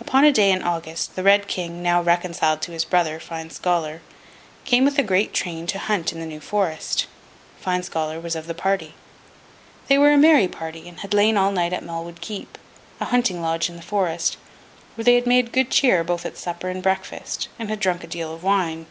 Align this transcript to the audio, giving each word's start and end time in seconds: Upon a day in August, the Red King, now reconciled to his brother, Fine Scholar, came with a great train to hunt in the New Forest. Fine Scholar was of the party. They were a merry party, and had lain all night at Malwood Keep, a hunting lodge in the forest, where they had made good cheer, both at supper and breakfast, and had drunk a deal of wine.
Upon 0.00 0.24
a 0.24 0.30
day 0.30 0.52
in 0.52 0.62
August, 0.62 1.16
the 1.16 1.24
Red 1.24 1.48
King, 1.48 1.82
now 1.82 2.00
reconciled 2.00 2.62
to 2.62 2.70
his 2.70 2.84
brother, 2.84 3.18
Fine 3.18 3.50
Scholar, 3.50 4.02
came 4.64 4.84
with 4.84 5.00
a 5.00 5.02
great 5.02 5.32
train 5.32 5.66
to 5.66 5.80
hunt 5.80 6.12
in 6.12 6.20
the 6.20 6.26
New 6.26 6.38
Forest. 6.38 7.06
Fine 7.60 7.82
Scholar 7.82 8.20
was 8.20 8.36
of 8.36 8.46
the 8.46 8.54
party. 8.54 8.94
They 9.88 9.98
were 9.98 10.12
a 10.12 10.16
merry 10.16 10.46
party, 10.46 10.88
and 10.88 11.00
had 11.00 11.12
lain 11.12 11.36
all 11.36 11.50
night 11.50 11.72
at 11.72 11.82
Malwood 11.82 12.20
Keep, 12.20 12.56
a 13.00 13.06
hunting 13.06 13.42
lodge 13.42 13.68
in 13.68 13.74
the 13.74 13.82
forest, 13.82 14.36
where 14.94 15.04
they 15.04 15.16
had 15.16 15.26
made 15.26 15.50
good 15.50 15.72
cheer, 15.72 16.04
both 16.04 16.24
at 16.24 16.38
supper 16.38 16.68
and 16.68 16.80
breakfast, 16.80 17.48
and 17.58 17.68
had 17.68 17.80
drunk 17.80 18.04
a 18.04 18.06
deal 18.06 18.32
of 18.32 18.44
wine. 18.44 18.86